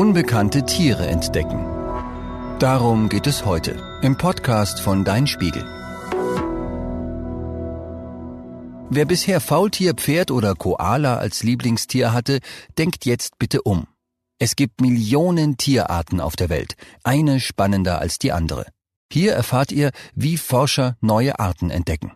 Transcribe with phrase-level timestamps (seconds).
[0.00, 1.58] Unbekannte Tiere entdecken.
[2.58, 5.62] Darum geht es heute im Podcast von Dein Spiegel.
[8.88, 12.40] Wer bisher Faultier, Pferd oder Koala als Lieblingstier hatte,
[12.78, 13.88] denkt jetzt bitte um.
[14.38, 18.64] Es gibt Millionen Tierarten auf der Welt, eine spannender als die andere.
[19.12, 22.14] Hier erfahrt ihr, wie Forscher neue Arten entdecken.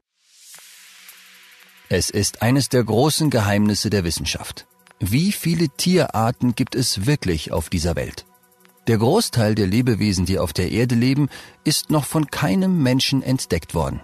[1.91, 4.66] Es ist eines der großen Geheimnisse der Wissenschaft.
[5.07, 8.25] Wie viele Tierarten gibt es wirklich auf dieser Welt?
[8.86, 11.29] Der Großteil der Lebewesen, die auf der Erde leben,
[11.62, 14.00] ist noch von keinem Menschen entdeckt worden.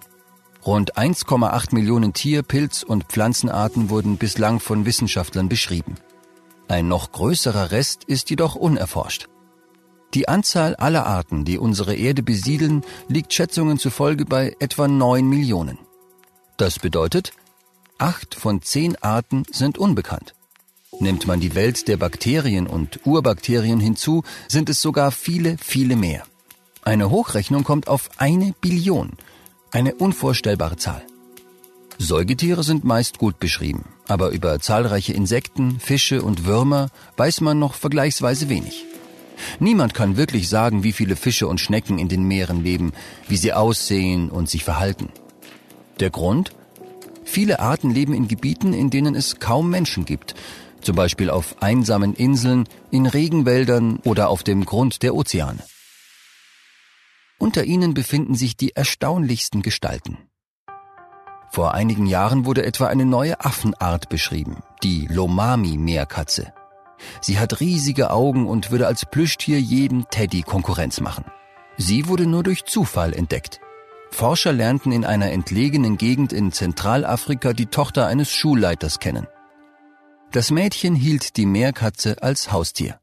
[0.67, 5.95] Rund 1,8 Millionen Tier-, Pilz- und Pflanzenarten wurden bislang von Wissenschaftlern beschrieben.
[6.69, 9.27] Ein noch größerer Rest ist jedoch unerforscht.
[10.13, 15.79] Die Anzahl aller Arten, die unsere Erde besiedeln, liegt Schätzungen zufolge bei etwa 9 Millionen.
[16.59, 17.33] Das bedeutet,
[17.97, 20.35] acht von zehn Arten sind unbekannt.
[21.01, 26.23] Nimmt man die Welt der Bakterien und Urbakterien hinzu, sind es sogar viele, viele mehr.
[26.83, 29.13] Eine Hochrechnung kommt auf eine Billion–
[29.73, 31.03] eine unvorstellbare Zahl.
[31.99, 37.75] Säugetiere sind meist gut beschrieben, aber über zahlreiche Insekten, Fische und Würmer weiß man noch
[37.75, 38.87] vergleichsweise wenig.
[39.59, 42.93] Niemand kann wirklich sagen, wie viele Fische und Schnecken in den Meeren leben,
[43.29, 45.11] wie sie aussehen und sich verhalten.
[45.99, 46.53] Der Grund?
[47.25, 50.35] Viele Arten leben in Gebieten, in denen es kaum Menschen gibt,
[50.91, 55.63] zum Beispiel auf einsamen Inseln, in Regenwäldern oder auf dem Grund der Ozeane.
[57.39, 60.19] Unter ihnen befinden sich die erstaunlichsten Gestalten.
[61.53, 66.53] Vor einigen Jahren wurde etwa eine neue Affenart beschrieben, die Lomami-Meerkatze.
[67.21, 71.25] Sie hat riesige Augen und würde als Plüschtier jedem Teddy Konkurrenz machen.
[71.77, 73.61] Sie wurde nur durch Zufall entdeckt.
[74.11, 79.29] Forscher lernten in einer entlegenen Gegend in Zentralafrika die Tochter eines Schulleiters kennen.
[80.33, 83.01] Das Mädchen hielt die Meerkatze als Haustier.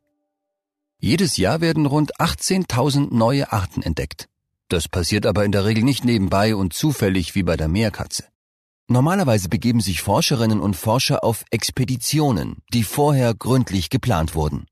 [0.98, 4.30] Jedes Jahr werden rund 18.000 neue Arten entdeckt.
[4.70, 8.24] Das passiert aber in der Regel nicht nebenbei und zufällig wie bei der Meerkatze.
[8.88, 14.66] Normalerweise begeben sich Forscherinnen und Forscher auf Expeditionen, die vorher gründlich geplant wurden.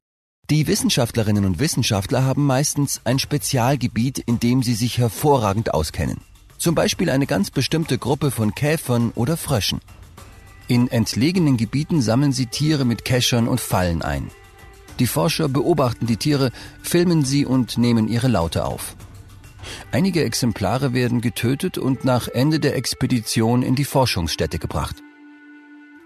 [0.49, 6.21] Die Wissenschaftlerinnen und Wissenschaftler haben meistens ein Spezialgebiet, in dem sie sich hervorragend auskennen.
[6.57, 9.81] Zum Beispiel eine ganz bestimmte Gruppe von Käfern oder Fröschen.
[10.67, 14.31] In entlegenen Gebieten sammeln sie Tiere mit Keschern und Fallen ein.
[14.99, 18.95] Die Forscher beobachten die Tiere, filmen sie und nehmen ihre Laute auf.
[19.91, 24.95] Einige Exemplare werden getötet und nach Ende der Expedition in die Forschungsstätte gebracht.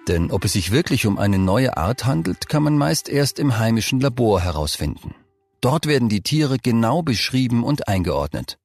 [0.07, 3.59] Denn ob es sich wirklich um eine neue Art handelt, kann man meist erst im
[3.59, 5.13] heimischen Labor herausfinden.
[5.61, 8.57] Dort werden die Tiere genau beschrieben und eingeordnet.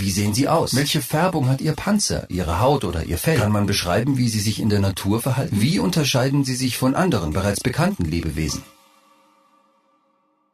[0.00, 0.74] Wie sehen sie aus?
[0.74, 3.38] Welche Färbung hat ihr Panzer, ihre Haut oder ihr Fell?
[3.38, 5.60] Kann man beschreiben, wie sie sich in der Natur verhalten?
[5.60, 8.62] Wie unterscheiden sie sich von anderen bereits bekannten Lebewesen?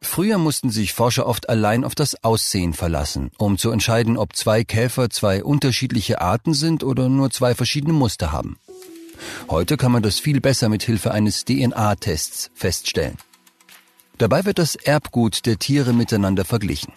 [0.01, 4.63] Früher mussten sich Forscher oft allein auf das Aussehen verlassen, um zu entscheiden, ob zwei
[4.63, 8.57] Käfer zwei unterschiedliche Arten sind oder nur zwei verschiedene Muster haben.
[9.49, 13.17] Heute kann man das viel besser mit Hilfe eines DNA-Tests feststellen.
[14.19, 16.93] Dabei wird das Erbgut der Tiere miteinander verglichen.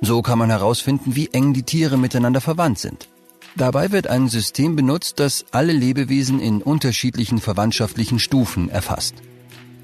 [0.00, 3.08] So kann man herausfinden, wie eng die Tiere miteinander verwandt sind.
[3.56, 9.14] Dabei wird ein System benutzt, das alle Lebewesen in unterschiedlichen verwandtschaftlichen Stufen erfasst.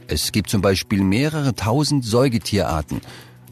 [0.09, 3.01] Es gibt zum Beispiel mehrere tausend Säugetierarten.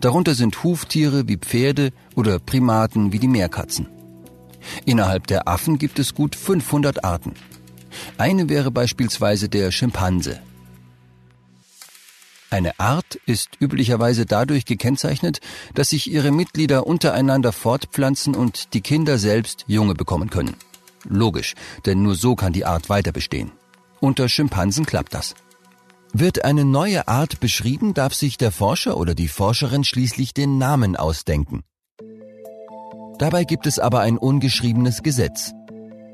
[0.00, 3.88] Darunter sind Huftiere wie Pferde oder Primaten wie die Meerkatzen.
[4.84, 7.34] Innerhalb der Affen gibt es gut 500 Arten.
[8.18, 10.40] Eine wäre beispielsweise der Schimpanse.
[12.54, 15.40] Eine Art ist üblicherweise dadurch gekennzeichnet,
[15.74, 20.54] dass sich ihre Mitglieder untereinander fortpflanzen und die Kinder selbst Junge bekommen können.
[21.02, 21.54] Logisch,
[21.84, 23.50] denn nur so kann die Art weiter bestehen.
[23.98, 25.34] Unter Schimpansen klappt das.
[26.12, 30.94] Wird eine neue Art beschrieben, darf sich der Forscher oder die Forscherin schließlich den Namen
[30.94, 31.64] ausdenken.
[33.18, 35.50] Dabei gibt es aber ein ungeschriebenes Gesetz.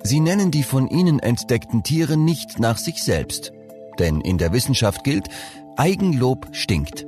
[0.05, 3.53] Sie nennen die von ihnen entdeckten Tiere nicht nach sich selbst.
[3.99, 5.29] Denn in der Wissenschaft gilt,
[5.77, 7.07] Eigenlob stinkt.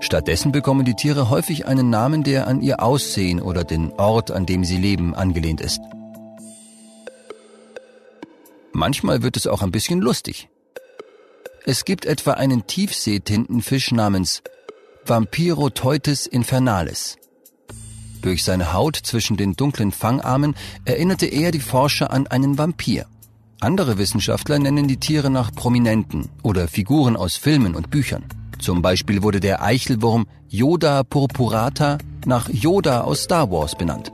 [0.00, 4.46] Stattdessen bekommen die Tiere häufig einen Namen, der an ihr Aussehen oder den Ort, an
[4.46, 5.80] dem sie leben, angelehnt ist.
[8.72, 10.48] Manchmal wird es auch ein bisschen lustig.
[11.66, 14.42] Es gibt etwa einen Tiefseetintenfisch namens
[15.04, 17.18] Vampiroteutes infernalis.
[18.22, 20.54] Durch seine Haut zwischen den dunklen Fangarmen
[20.84, 23.06] erinnerte er die Forscher an einen Vampir.
[23.62, 28.24] Andere Wissenschaftler nennen die Tiere nach Prominenten oder Figuren aus Filmen und Büchern.
[28.58, 34.12] Zum Beispiel wurde der Eichelwurm Yoda purpurata nach Yoda aus Star Wars benannt.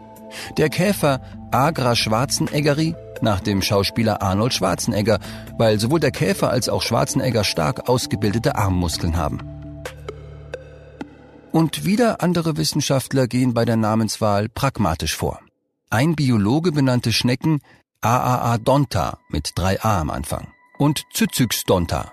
[0.56, 1.20] Der Käfer
[1.52, 5.20] Agra schwarzeneggeri nach dem Schauspieler Arnold Schwarzenegger,
[5.58, 9.38] weil sowohl der Käfer als auch Schwarzenegger stark ausgebildete Armmuskeln haben.
[11.52, 15.38] Und wieder andere Wissenschaftler gehen bei der Namenswahl pragmatisch vor.
[15.88, 17.60] Ein Biologe benannte Schnecken
[18.06, 20.46] Aaa donta mit drei A am Anfang
[20.78, 22.12] und Zyzyxdonta,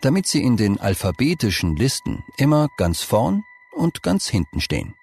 [0.00, 3.42] damit sie in den alphabetischen Listen immer ganz vorn
[3.72, 4.94] und ganz hinten stehen.